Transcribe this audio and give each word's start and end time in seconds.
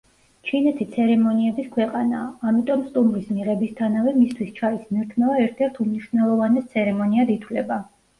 ჩინეთი 0.49 0.85
ცერემონიების 0.93 1.65
ქვეყანაა, 1.73 2.29
ამიტომ, 2.51 2.81
სტუმრის 2.87 3.27
მიღებისთანავე 3.33 4.13
მისთვის 4.15 4.49
ჩაის 4.61 4.87
მირთმევა 4.95 5.37
ერთ-ერთ 5.45 5.77
უმნიშვნელოვანეს 5.85 6.67
ცერემონიად 6.73 7.33
ითვლება. 7.37 7.79